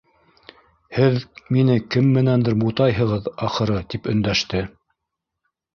Һеҙ 0.99 1.19
мине 1.57 1.75
кем 1.97 2.09
менәндер 2.17 2.59
бутайһығыҙ, 2.65 3.31
ахыры,- 3.49 3.81
тип 3.95 4.15
өндәште. 4.17 4.69